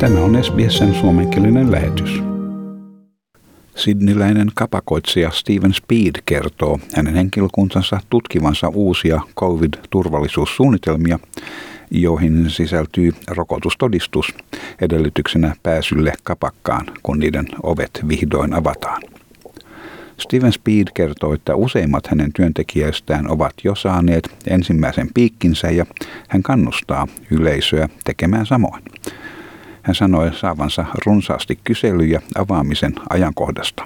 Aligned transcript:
Tämä 0.00 0.20
on 0.20 0.44
SBSn 0.44 0.94
suomenkielinen 0.94 1.72
lähetys. 1.72 2.22
Sidniläinen 3.74 4.48
kapakoitsija 4.54 5.30
Steven 5.30 5.74
Speed 5.74 6.22
kertoo 6.26 6.80
hänen 6.96 7.14
henkilökuntansa 7.14 8.00
tutkivansa 8.10 8.68
uusia 8.68 9.20
COVID-turvallisuussuunnitelmia, 9.36 11.18
joihin 11.90 12.50
sisältyy 12.50 13.12
rokotustodistus 13.28 14.34
edellytyksenä 14.80 15.56
pääsylle 15.62 16.12
kapakkaan, 16.22 16.86
kun 17.02 17.18
niiden 17.18 17.46
ovet 17.62 18.00
vihdoin 18.08 18.54
avataan. 18.54 19.02
Steven 20.18 20.52
Speed 20.52 20.86
kertoo, 20.94 21.34
että 21.34 21.54
useimmat 21.54 22.06
hänen 22.06 22.32
työntekijäistään 22.32 23.30
ovat 23.30 23.52
jo 23.64 23.74
saaneet 23.74 24.30
ensimmäisen 24.46 25.08
piikkinsä 25.14 25.70
ja 25.70 25.86
hän 26.28 26.42
kannustaa 26.42 27.06
yleisöä 27.30 27.88
tekemään 28.04 28.46
samoin. 28.46 28.82
Hän 29.88 29.94
sanoi 29.94 30.34
saavansa 30.34 30.84
runsaasti 31.06 31.58
kyselyjä 31.64 32.20
avaamisen 32.38 32.92
ajankohdasta. 33.10 33.84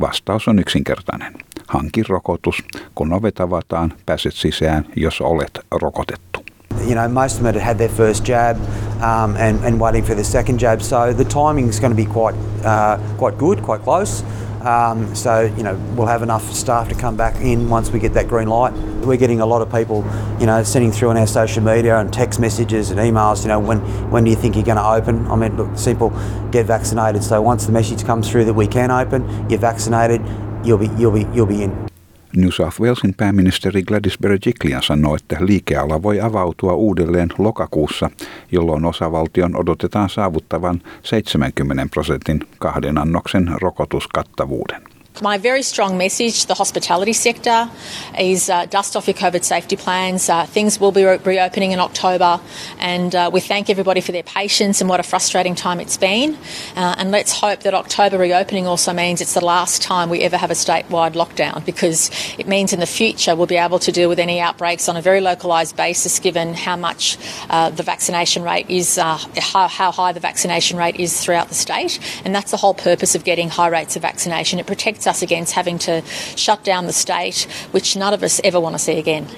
Vastaus 0.00 0.48
on 0.48 0.58
yksinkertainen. 0.58 1.34
Hanki 1.68 2.02
rokotus. 2.08 2.64
Kun 2.94 3.12
ovet 3.12 3.40
avataan, 3.40 3.92
pääset 4.06 4.32
sisään, 4.34 4.84
jos 4.96 5.20
olet 5.20 5.60
rokotettu. 5.70 6.44
You 6.86 6.94
know, 6.94 7.12
most 7.12 7.36
of 7.36 7.42
them 7.42 7.54
had 7.54 7.62
had 7.62 7.76
their 7.76 7.92
first 7.92 8.28
jab 8.28 8.56
um, 8.56 9.34
and, 9.38 9.64
and 9.64 9.80
waiting 9.80 10.06
for 10.06 10.14
the 10.14 10.24
second 10.24 10.60
jab, 10.60 10.80
so 10.80 10.96
the 11.14 11.24
timing 11.24 11.68
is 11.68 11.80
going 11.80 11.96
to 11.96 12.02
be 12.02 12.12
quite, 12.12 12.38
uh, 12.64 13.16
quite 13.18 13.38
good, 13.38 13.58
quite 13.60 13.84
close. 13.84 14.24
Um, 14.66 15.14
so, 15.14 15.42
you 15.42 15.62
know, 15.62 15.76
we'll 15.94 16.08
have 16.08 16.22
enough 16.24 16.52
staff 16.52 16.88
to 16.88 16.96
come 16.96 17.16
back 17.16 17.36
in 17.36 17.70
once 17.70 17.90
we 17.90 18.00
get 18.00 18.14
that 18.14 18.26
green 18.26 18.48
light. 18.48 18.72
We're 19.06 19.16
getting 19.16 19.40
a 19.40 19.46
lot 19.46 19.62
of 19.62 19.70
people, 19.70 20.04
you 20.40 20.46
know, 20.46 20.64
sending 20.64 20.90
through 20.90 21.10
on 21.10 21.16
our 21.16 21.28
social 21.28 21.62
media 21.62 21.98
and 21.98 22.12
text 22.12 22.40
messages 22.40 22.90
and 22.90 22.98
emails, 22.98 23.42
you 23.42 23.48
know, 23.48 23.60
when, 23.60 23.78
when 24.10 24.24
do 24.24 24.30
you 24.30 24.36
think 24.36 24.56
you're 24.56 24.64
going 24.64 24.76
to 24.76 24.84
open? 24.84 25.24
I 25.28 25.36
mean, 25.36 25.56
look, 25.56 25.78
simple, 25.78 26.10
get 26.50 26.66
vaccinated. 26.66 27.22
So 27.22 27.40
once 27.40 27.66
the 27.66 27.72
message 27.72 28.04
comes 28.04 28.28
through 28.28 28.46
that 28.46 28.54
we 28.54 28.66
can 28.66 28.90
open, 28.90 29.48
you're 29.48 29.60
vaccinated, 29.60 30.20
you'll 30.64 30.78
be, 30.78 30.90
you'll 30.98 31.12
be, 31.12 31.28
you'll 31.32 31.46
be 31.46 31.62
in. 31.62 31.95
New 32.36 32.50
South 32.50 32.80
Walesin 32.80 33.14
pääministeri 33.14 33.82
Gladys 33.82 34.18
Berejiklian 34.18 34.82
sanoi, 34.82 35.16
että 35.16 35.46
liikeala 35.46 36.02
voi 36.02 36.20
avautua 36.20 36.72
uudelleen 36.72 37.28
lokakuussa, 37.38 38.10
jolloin 38.52 38.84
osavaltion 38.84 39.56
odotetaan 39.56 40.10
saavuttavan 40.10 40.82
70 41.02 41.86
prosentin 41.94 42.40
kahden 42.58 42.98
annoksen 42.98 43.50
rokotuskattavuuden. 43.60 44.95
My 45.22 45.38
very 45.38 45.62
strong 45.62 45.96
message 45.96 46.42
to 46.42 46.48
the 46.48 46.52
hospitality 46.52 47.14
sector 47.14 47.70
is 48.18 48.50
uh, 48.50 48.66
dust 48.66 48.96
off 48.96 49.06
your 49.06 49.14
COVID 49.14 49.44
safety 49.44 49.74
plans. 49.74 50.28
Uh, 50.28 50.44
things 50.44 50.78
will 50.78 50.92
be 50.92 51.04
re- 51.04 51.16
reopening 51.24 51.72
in 51.72 51.80
October, 51.80 52.38
and 52.78 53.14
uh, 53.14 53.30
we 53.32 53.40
thank 53.40 53.70
everybody 53.70 54.02
for 54.02 54.12
their 54.12 54.22
patience 54.22 54.82
and 54.82 54.90
what 54.90 55.00
a 55.00 55.02
frustrating 55.02 55.54
time 55.54 55.80
it's 55.80 55.96
been. 55.96 56.34
Uh, 56.76 56.96
and 56.98 57.12
let's 57.12 57.32
hope 57.32 57.60
that 57.60 57.72
October 57.72 58.18
reopening 58.18 58.66
also 58.66 58.92
means 58.92 59.22
it's 59.22 59.32
the 59.32 59.42
last 59.42 59.80
time 59.80 60.10
we 60.10 60.20
ever 60.20 60.36
have 60.36 60.50
a 60.50 60.54
statewide 60.54 61.14
lockdown 61.14 61.64
because 61.64 62.10
it 62.38 62.46
means 62.46 62.74
in 62.74 62.80
the 62.80 62.86
future 62.86 63.34
we'll 63.34 63.46
be 63.46 63.56
able 63.56 63.78
to 63.78 63.90
deal 63.92 64.10
with 64.10 64.18
any 64.18 64.38
outbreaks 64.38 64.86
on 64.86 64.98
a 64.98 65.02
very 65.02 65.22
localised 65.22 65.76
basis 65.76 66.18
given 66.18 66.52
how 66.52 66.76
much 66.76 67.16
uh, 67.48 67.70
the 67.70 67.82
vaccination 67.82 68.42
rate 68.42 68.68
is, 68.68 68.98
uh, 68.98 69.16
how, 69.38 69.66
how 69.66 69.90
high 69.90 70.12
the 70.12 70.20
vaccination 70.20 70.76
rate 70.76 70.96
is 70.96 71.18
throughout 71.24 71.48
the 71.48 71.54
state. 71.54 71.98
And 72.26 72.34
that's 72.34 72.50
the 72.50 72.58
whole 72.58 72.74
purpose 72.74 73.14
of 73.14 73.24
getting 73.24 73.48
high 73.48 73.68
rates 73.68 73.96
of 73.96 74.02
vaccination. 74.02 74.58
It 74.58 74.66
protects 74.66 75.05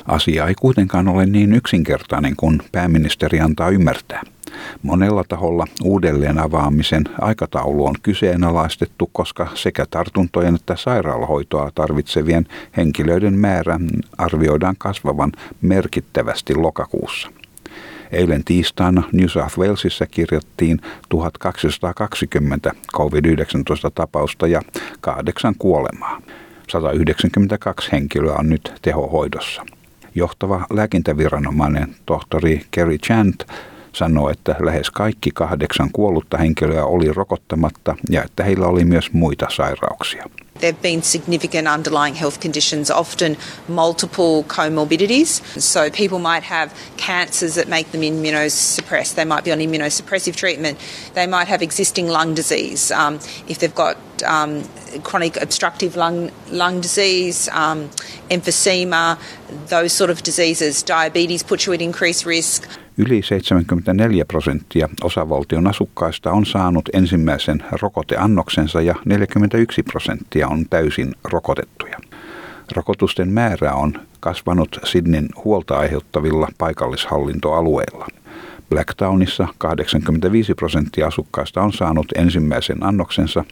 Asia 0.07 0.47
ei 0.47 0.55
kuitenkaan 0.55 1.09
ole 1.09 1.27
niin 1.27 1.53
yksinkertainen 1.53 2.37
kuin 2.37 2.63
pääministeri 2.73 3.41
antaa 3.41 3.69
ymmärtää. 3.69 4.23
Monella 4.83 5.25
taholla 5.29 5.67
uudelleen 5.85 6.39
avaamisen 6.39 7.05
aikataulu 7.21 7.87
on 7.87 7.95
kyseenalaistettu, 8.03 9.11
koska 9.13 9.49
sekä 9.55 9.87
tartuntojen 9.91 10.55
että 10.55 10.77
sairaalahoitoa 10.77 11.71
tarvitsevien 11.75 12.47
henkilöiden 12.77 13.39
määrän 13.39 13.89
arvioidaan 14.19 14.77
kasvavan 14.79 15.33
merkittävästi 15.63 16.55
lokakuussa. 16.55 17.29
Eilen 18.13 18.45
tiistaina 18.45 19.03
New 19.13 19.27
South 19.27 19.59
Walesissa 19.59 20.07
kirjattiin 20.07 20.81
1220 21.09 22.73
COVID-19 22.93 23.91
tapausta 23.95 24.47
ja 24.47 24.63
kahdeksan 25.01 25.55
kuolemaa. 25.59 26.23
192 26.69 27.93
henkilöä 27.93 28.35
on 28.35 28.49
nyt 28.49 28.73
tehohoidossa. 28.83 29.67
Johtava 30.15 30.67
lääkintäviranomainen 30.71 31.95
tohtori 32.07 32.67
Kerry 32.71 32.99
Chant 32.99 33.47
sanoi, 33.93 34.33
että 34.33 34.57
lähes 34.61 34.91
kaikki 34.91 35.31
kahdeksan 35.35 35.91
kuollutta 35.93 36.39
henkilöä 36.39 36.85
oli 36.85 37.13
rokottamatta 37.13 37.97
ja 38.11 38.23
että 38.23 38.45
heillä 38.45 38.67
oli 38.67 38.85
myös 38.85 39.13
muita 39.13 39.47
sairauksia. 39.51 40.25
There 40.61 40.73
have 40.73 40.83
been 40.83 41.03
significant 41.03 41.69
underlying 41.69 42.15
health 42.15 42.41
conditions, 42.41 42.91
often 42.91 43.37
multiple 43.69 44.45
comorbidities. 44.45 45.41
So 45.61 45.91
people 45.91 46.19
might 46.19 46.43
have 46.45 46.75
cancers 46.97 47.55
that 47.55 47.69
make 47.69 47.93
them 47.93 48.03
immunosuppressed. 48.03 49.15
They 49.15 49.25
might 49.25 49.45
be 49.45 49.53
on 49.53 49.59
immunosuppressive 49.59 50.37
treatment. 50.37 50.79
They 51.15 51.27
might 51.27 51.49
have 51.49 51.63
existing 51.63 52.09
lung 52.09 52.35
disease. 52.35 52.91
Um, 52.91 53.17
if 53.47 53.59
they've 53.59 53.75
got 53.75 53.97
um, 54.25 54.65
chronic 55.03 55.37
obstructive 55.37 55.97
lung, 55.97 56.31
lung 56.51 56.81
disease, 56.81 57.49
um, 57.49 57.89
emphysema, 58.31 59.19
those 59.69 59.93
sort 59.93 60.11
of 60.11 60.23
diseases, 60.23 60.83
diabetes 60.83 61.43
puts 61.43 61.67
you 61.67 61.73
at 61.73 61.83
increased 61.83 62.25
risk. 62.27 62.69
Yli 63.01 63.23
74 63.23 64.25
prosenttia 64.25 64.89
osavaltion 65.03 65.67
asukkaista 65.67 66.33
on 66.33 66.47
saanut 66.47 66.89
ensimmäisen 66.93 67.65
rokoteannoksensa 67.83 68.81
ja 68.81 68.95
41 69.05 69.83
prosenttia 69.83 70.49
on 70.49 70.65
täysin 70.71 71.15
rokotettuja. 71.25 71.99
Rokotusten 72.77 73.29
määrä 73.29 73.73
on 73.73 73.93
kasvanut 74.21 74.79
Sydneyn 74.85 75.29
huolta 75.45 75.79
aiheuttavilla 75.79 76.49
paikallishallintoalueilla. 76.59 78.07
Blacktownissa 78.71 79.49
85 79.59 80.55
prosenttia 80.55 81.07
asukkaista 81.07 81.63
on 81.63 81.73
saanut 81.73 82.07
ensimmäisen 82.17 82.83
annoksensa, 82.83 83.45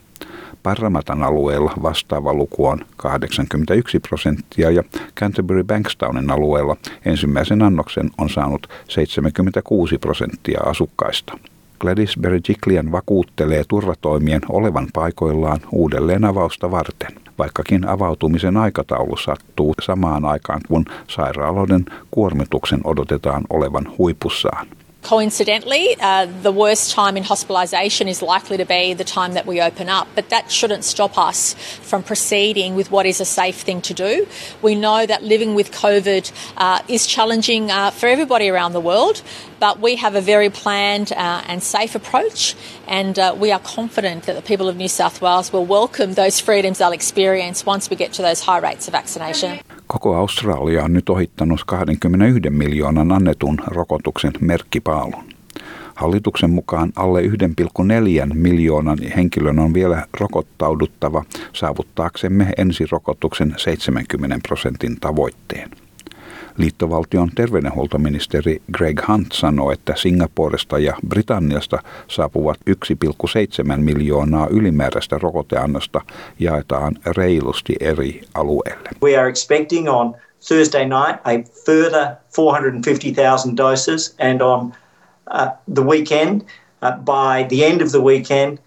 Parramatan 0.63 1.23
alueella 1.23 1.73
vastaava 1.83 2.35
luku 2.35 2.67
on 2.67 2.79
81 2.97 4.01
prosenttia 4.01 4.71
ja 4.71 4.83
Canterbury 5.21 5.65
Bankstownin 5.65 6.31
alueella 6.31 6.77
ensimmäisen 7.05 7.63
annoksen 7.63 8.11
on 8.19 8.31
saanut 8.31 8.67
76 8.89 9.99
prosenttia 9.99 10.61
asukkaista. 10.61 11.39
Gladys 11.81 12.17
Berejiklian 12.21 12.93
vakuuttelee 12.93 13.65
turvatoimien 13.69 14.41
olevan 14.49 14.89
paikoillaan 14.93 15.61
uudelleen 15.73 16.25
avausta 16.25 16.71
varten, 16.71 17.13
vaikkakin 17.39 17.89
avautumisen 17.89 18.57
aikataulu 18.57 19.17
sattuu 19.17 19.75
samaan 19.83 20.25
aikaan, 20.25 20.61
kun 20.69 20.85
sairaaloiden 21.09 21.85
kuormituksen 22.11 22.81
odotetaan 22.85 23.45
olevan 23.51 23.89
huipussaan. 23.99 24.67
Coincidentally, 25.07 25.97
uh, 26.01 26.27
the 26.43 26.51
worst 26.51 26.91
time 26.91 27.17
in 27.17 27.23
hospitalisation 27.23 28.09
is 28.09 28.23
likely 28.23 28.57
to 28.57 28.65
be 28.65 28.93
the 28.93 29.05
time 29.05 29.35
that 29.35 29.47
we 29.47 29.61
open 29.61 29.89
up, 29.89 30.09
but 30.17 30.31
that 30.31 30.51
shouldn't 30.51 30.83
stop 30.83 31.17
us 31.17 31.55
from 31.55 32.03
proceeding 32.03 32.75
with 32.75 32.91
what 32.91 33.07
is 33.07 33.21
a 33.21 33.25
safe 33.25 33.61
thing 33.61 33.81
to 33.83 33.95
do. 33.95 34.27
We 34.63 34.75
know 34.75 35.07
that 35.07 35.23
living 35.23 35.55
with 35.55 35.71
COVID 35.71 36.33
uh, 36.57 36.83
is 36.89 37.07
challenging 37.07 37.71
uh, 37.71 37.93
for 37.93 38.09
everybody 38.09 38.49
around 38.49 38.73
the 38.73 38.81
world, 38.81 39.23
but 39.61 39.79
we 39.79 39.95
have 39.95 40.17
a 40.17 40.21
very 40.21 40.51
planned 40.51 41.13
uh, 41.13 41.45
and 41.47 41.63
safe 41.63 41.95
approach, 41.95 42.57
and 42.89 43.17
uh, 43.17 43.33
we 43.39 43.53
are 43.53 43.61
confident 43.61 44.25
that 44.25 44.35
the 44.35 44.43
people 44.43 44.69
of 44.69 44.77
New 44.77 44.89
South 44.89 45.23
Wales 45.23 45.53
will 45.53 45.67
welcome 45.67 46.15
those 46.15 46.41
freedoms 46.41 46.79
they'll 46.79 46.91
experience 46.91 47.65
once 47.65 47.89
we 47.89 47.95
get 47.95 48.13
to 48.15 48.23
those 48.23 48.41
high 48.41 48.59
rates 48.59 48.89
of 48.89 48.93
vaccination. 48.93 49.61
Koko 49.87 50.17
Australia 50.17 50.85
on 50.85 50.93
nyt 50.93 51.09
ohittanut 51.09 51.61
21 51.67 52.51
miljoonan 52.51 53.13
annetun 53.13 53.59
rokotuksen 53.67 54.33
merkkipaalun. 54.41 55.25
Hallituksen 55.95 56.51
mukaan 56.51 56.93
alle 56.97 57.23
1,4 57.23 58.35
miljoonan 58.35 58.99
henkilön 59.17 59.59
on 59.59 59.75
vielä 59.75 60.07
rokottauduttava 60.21 61.25
saavuttaaksemme 61.53 62.53
ensirokotuksen 62.59 63.55
70 63.57 64.39
prosentin 64.49 65.01
tavoitteen. 65.01 65.71
Liittovaltion 66.57 67.31
terveydenhuoltoministeri 67.35 68.63
Greg 68.73 69.01
Hunt 69.09 69.33
sanoi, 69.33 69.73
että 69.73 69.93
Singaporesta 69.97 70.79
ja 70.79 70.97
Britanniasta 71.09 71.79
saapuvat 72.09 72.59
1,7 72.71 73.77
miljoonaa 73.77 74.49
ylimääräistä 74.51 75.19
rokoteannosta 75.19 76.01
jaetaan 76.39 76.97
reilusti 77.17 77.77
eri 77.81 78.23
alueille. 78.35 78.89
We 79.03 79.19
are 79.19 79.29
expecting 79.29 79.89
on 79.89 80.17
Thursday 80.49 80.85
night 80.85 81.21
a 81.25 81.31
further 81.67 82.17
450,000 82.37 83.57
doses 83.57 84.17
and 84.19 84.41
on 84.41 84.73
uh, 85.35 85.49
the 85.75 85.83
weekend 85.83 86.41
uh, 86.41 86.93
by 87.05 87.57
the 87.57 87.67
end 87.67 87.81
of 87.81 87.91
the 87.91 88.01
weekend 88.01 88.59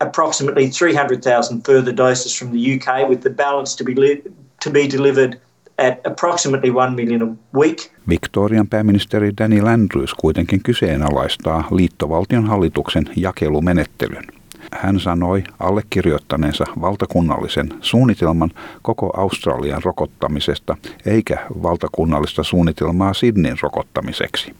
approximately 0.00 0.68
300,000 0.68 1.62
further 1.66 1.96
doses 1.96 2.38
from 2.38 2.50
the 2.50 2.74
UK 2.74 3.08
with 3.08 3.22
the 3.22 3.30
balance 3.30 3.76
to 3.76 3.84
be 3.84 3.94
li- 3.94 4.22
to 4.60 4.70
be 4.70 4.88
delivered 4.88 5.40
at 5.78 6.06
approximately 6.06 6.70
1 6.70 6.94
million 6.94 7.22
a 7.22 7.58
week. 7.58 7.78
Victorian 8.08 8.68
pääministeri 8.68 9.32
Daniel 9.38 9.66
Andrews 9.66 10.14
kuitenkin 10.14 10.62
kyseenalaistaa 10.62 11.68
liittovaltion 11.70 12.46
hallituksen 12.46 13.04
jakelumenettelyn. 13.16 14.24
Hän 14.72 15.00
sanoi 15.00 15.44
allekirjoittaneensa 15.60 16.64
valtakunnallisen 16.80 17.68
suunnitelman 17.80 18.50
koko 18.82 19.10
Australian 19.16 19.82
rokottamisesta 19.84 20.76
eikä 21.06 21.38
valtakunnallista 21.62 22.42
suunnitelmaa 22.42 23.14
Sydneyn 23.14 23.56
rokottamiseksi. 23.62 24.54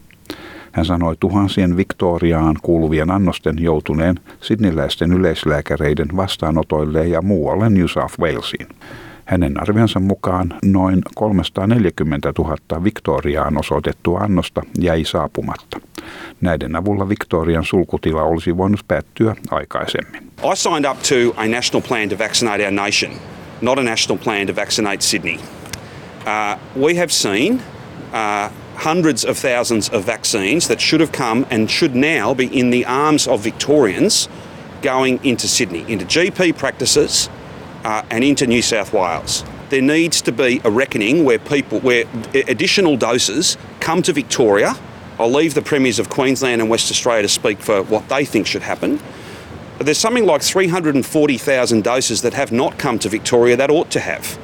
Hän 0.73 0.85
sanoi 0.85 1.17
tuhansien 1.21 1.77
Victoriaan 1.77 2.57
kuuluvien 2.63 3.11
annosten 3.11 3.57
joutuneen 3.59 4.21
sidniläisten 4.41 5.13
yleislääkäreiden 5.13 6.09
vastaanotoille 6.17 7.07
ja 7.07 7.23
muualle 7.23 7.71
New 7.71 7.87
South 7.87 8.21
Walesiin. 8.21 8.69
Hänen 9.25 9.63
arvionsa 9.63 10.01
mukaan 10.01 10.55
noin 10.65 11.03
340 11.15 12.33
000 12.39 12.85
Victoriaan 12.85 13.59
osoitettua 13.59 14.19
annosta 14.19 14.63
jäi 14.79 15.05
saapumatta. 15.05 15.81
Näiden 16.41 16.77
avulla 16.77 17.09
Victorian 17.09 17.65
sulkutila 17.65 18.23
olisi 18.23 18.57
voinut 18.57 18.81
päättyä 18.89 19.37
aikaisemmin. 19.51 20.23
I 20.23 20.57
signed 20.57 20.91
up 20.91 20.99
to 21.03 21.41
a 21.41 21.47
national 21.49 21.83
plan 21.89 22.09
to 22.09 22.19
vaccinate 22.19 22.65
our 22.65 22.73
nation, 22.73 23.13
not 23.63 23.79
a 23.79 23.83
national 23.83 24.19
plan 24.25 24.47
to 24.47 24.57
vaccinate 24.57 25.01
Sydney. 25.01 25.37
Uh, 25.37 26.83
we 26.83 26.95
have 26.95 27.09
seen 27.11 27.53
uh, 28.13 28.53
hundreds 28.85 29.25
of 29.25 29.37
thousands 29.39 29.91
of 29.91 30.07
vaccines 30.07 30.69
that 30.69 30.81
should 30.81 31.01
have 31.01 31.13
come 31.13 31.47
and 31.51 31.71
should 31.71 31.95
now 31.95 32.35
be 32.35 32.61
in 32.61 32.71
the 32.71 32.85
arms 32.87 33.29
of 33.29 33.45
Victorians 33.45 34.29
going 34.83 35.21
into 35.23 35.49
Sydney, 35.49 35.85
into 35.89 36.05
GP 36.05 36.59
practices 36.59 37.31
uh, 37.85 38.03
and 38.11 38.25
into 38.25 38.47
New 38.47 38.63
South 38.63 38.93
Wales. 38.93 39.45
There 39.69 39.83
needs 39.83 40.23
to 40.23 40.33
be 40.33 40.61
a 40.65 40.71
reckoning 40.71 41.25
where 41.25 41.39
people, 41.39 41.81
where 41.81 42.05
additional 42.35 42.97
doses 42.97 43.57
come 43.81 44.03
to 44.03 44.13
Victoria. 44.13 44.75
I'll 45.19 45.31
leave 45.31 45.55
the 45.55 45.63
premiers 45.63 45.99
of 45.99 46.09
Queensland 46.09 46.61
and 46.61 46.71
West 46.71 46.91
Australia 46.91 47.23
to 47.23 47.29
speak 47.29 47.61
for 47.61 47.83
what 47.83 48.09
they 48.09 48.25
think 48.25 48.47
should 48.47 48.63
happen. 48.63 49.01
But 49.79 49.87
there's 49.87 49.99
something 49.99 50.27
like 50.27 50.43
340,000 50.43 51.85
doses 51.85 52.23
that 52.23 52.35
have 52.35 52.53
not 52.53 52.79
come 52.79 52.99
to 53.01 53.09
Victoria 53.09 53.57
that 53.57 53.71
ought 53.71 53.91
to 53.93 54.01
have. 54.01 54.39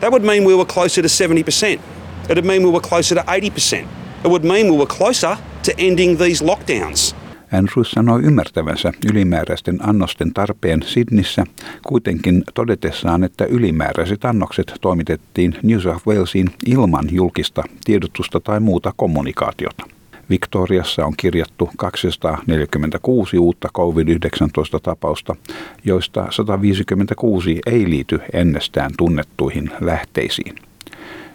That 0.00 0.12
would 0.12 0.22
mean 0.22 0.44
we 0.44 0.54
were 0.54 0.64
closer 0.64 1.00
to 1.00 1.08
70%. 1.08 1.80
It 2.28 2.36
would 2.36 2.44
mean 2.44 2.62
we 2.62 2.70
were 2.70 2.80
closer 2.80 3.14
to 3.14 3.22
80%. 3.22 3.86
It 4.24 4.28
would 4.28 4.44
mean 4.44 4.70
we 4.70 4.76
were 4.76 4.86
closer 4.86 5.38
to 5.62 5.78
ending 5.78 6.16
these 6.16 6.40
lockdowns. 6.40 7.14
Andrews 7.54 7.90
sanoi 7.90 8.22
ymmärtävänsä 8.22 8.92
ylimääräisten 9.10 9.78
annosten 9.88 10.34
tarpeen 10.34 10.82
Sydnissä, 10.82 11.44
kuitenkin 11.86 12.44
todetessaan, 12.54 13.24
että 13.24 13.44
ylimääräiset 13.44 14.24
annokset 14.24 14.74
toimitettiin 14.80 15.56
New 15.62 15.78
South 15.78 16.06
Walesiin 16.06 16.50
ilman 16.66 17.04
julkista 17.10 17.64
tiedotusta 17.84 18.40
tai 18.40 18.60
muuta 18.60 18.92
kommunikaatiota. 18.96 19.84
Victoriassa 20.30 21.06
on 21.06 21.14
kirjattu 21.16 21.70
246 21.76 23.38
uutta 23.38 23.68
COVID-19-tapausta, 23.74 25.36
joista 25.84 26.26
156 26.30 27.60
ei 27.66 27.90
liity 27.90 28.20
ennestään 28.32 28.90
tunnettuihin 28.98 29.70
lähteisiin. 29.80 30.54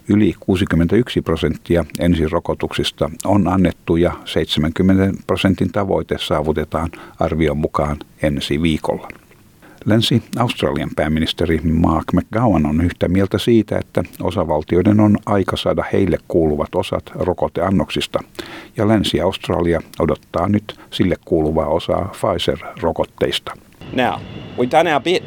Yli 0.10 0.34
61 0.40 1.22
prosenttia 1.22 1.86
ensirokotuksista 2.00 3.12
on 3.26 3.48
annettu 3.48 3.96
ja 3.96 4.14
70 4.26 5.22
prosentin 5.28 5.72
tavoite 5.72 6.16
saavutetaan 6.20 6.90
arvion 7.20 7.58
mukaan 7.58 7.98
ensi 8.24 8.62
viikolla. 8.62 9.08
Länsi-Australian 9.86 10.90
pääministeri 10.96 11.60
Mark 11.64 12.06
McGowan 12.14 12.66
on 12.66 12.82
yhtä 12.82 13.08
mieltä 13.08 13.38
siitä, 13.38 13.78
että 13.78 14.04
osavaltioiden 14.22 15.00
on 15.00 15.18
aika 15.26 15.58
saada 15.58 15.84
heille 15.94 16.18
kuuluvat 16.28 16.76
osat 16.76 17.12
rokoteannoksista, 17.16 18.20
ja 18.78 18.88
Länsi-Australia 18.88 19.82
odottaa 20.00 20.50
nyt 20.50 20.80
sille 20.92 21.16
kuuluvaa 21.26 21.68
osaa 21.68 22.12
Pfizer-rokotteista. 22.12 23.54
Now, 23.94 24.20
we've 24.58 24.72
done 24.72 24.94
our 24.94 25.04
bit. 25.04 25.24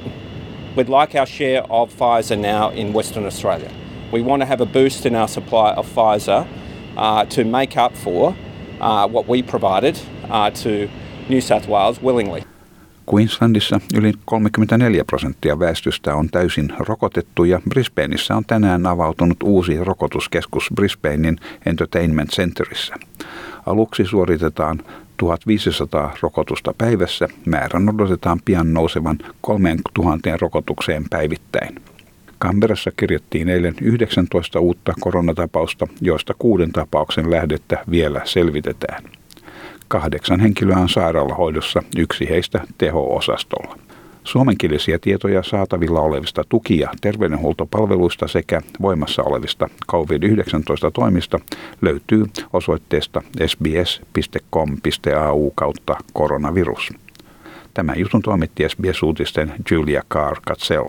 We'd 0.77 1.01
like 1.03 1.19
our 1.19 1.27
share 1.27 1.63
of 1.69 1.91
Pfizer 1.91 2.37
now 2.37 2.79
in 2.79 2.95
Western 2.95 3.25
Australia. 3.25 3.82
We 4.13 4.23
want 4.23 4.41
to 4.43 4.47
have 4.47 4.63
a 4.63 4.67
boost 4.67 5.07
in 5.07 5.17
our 5.17 5.29
supply 5.29 5.73
of 5.77 5.87
Pfizer 5.87 6.47
uh, 6.97 7.25
to 7.25 7.45
make 7.45 7.81
up 7.85 7.95
for 7.95 8.35
uh, 8.81 9.09
what 9.09 9.29
we 9.29 9.43
provided 9.43 9.99
uh, 10.31 10.51
to 10.51 10.89
New 11.29 11.41
South 11.41 11.69
Wales 11.69 12.03
willingly. 12.03 12.43
Queenslandissa 13.15 13.81
yli 13.95 14.13
34 14.25 15.05
prosenttia 15.05 15.59
väestöstä 15.59 16.15
on 16.15 16.29
täysin 16.29 16.73
rokotettu 16.79 17.45
ja 17.45 17.61
Brisbaneissa 17.69 18.37
on 18.37 18.45
tänään 18.47 18.87
avautunut 18.87 19.43
uusi 19.43 19.85
rokotuskeskus 19.85 20.71
Brisbanein 20.75 21.37
Entertainment 21.67 22.31
Centerissä. 22.31 22.95
Aluksi 23.67 24.05
suoritetaan 24.05 24.81
1500 25.17 26.15
rokotusta 26.21 26.75
päivässä. 26.79 27.29
Määrän 27.47 27.89
odotetaan 27.89 28.41
pian 28.45 28.75
nousevan 28.75 29.19
3000 29.41 30.37
rokotukseen 30.41 31.05
päivittäin. 31.11 31.92
Canberrassa 32.43 32.91
kirjattiin 32.97 33.49
eilen 33.49 33.75
19 33.81 34.61
uutta 34.61 34.95
koronatapausta, 35.01 35.87
joista 36.01 36.35
kuuden 36.39 36.73
tapauksen 36.73 37.31
lähdettä 37.31 37.85
vielä 37.91 38.21
selvitetään. 38.25 39.05
Kahdeksan 39.89 40.41
henkilöä 40.41 40.77
on 40.77 40.89
sairaalahoidossa, 40.89 41.83
yksi 41.97 42.29
heistä 42.29 42.61
teho-osastolla. 42.79 43.79
Suomenkielisiä 44.25 44.99
tietoja 44.99 45.43
saatavilla 45.43 46.01
olevista 46.01 46.45
tuki- 46.49 46.79
ja 46.79 46.89
terveydenhuoltopalveluista 47.01 48.29
sekä 48.29 48.61
voimassa 48.81 49.23
olevista 49.23 49.69
COVID-19-toimista 49.91 51.41
löytyy 51.83 52.25
osoitteesta 52.53 53.23
sbs.com.au 53.47 53.91
kautta 55.55 55.97
koronavirus. 56.13 56.93
Tämän 57.75 57.99
jutun 57.99 58.23
toimitti 58.23 58.69
SBS-uutisten 58.69 59.53
Julia 59.71 60.03
Carr-Katsell. 60.15 60.89